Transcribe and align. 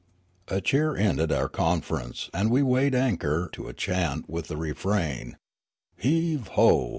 A 0.47 0.61
cheer 0.61 0.95
ended 0.95 1.31
our 1.31 1.47
conference, 1.47 2.31
and 2.33 2.49
we 2.49 2.63
weighed 2.63 2.95
anchor 2.95 3.47
to 3.53 3.65
a 3.65 3.67
new 3.67 3.73
chant 3.73 4.27
with 4.27 4.47
the 4.47 4.57
refrain" 4.57 5.37
Heave 5.95 6.47
ho! 6.53 6.89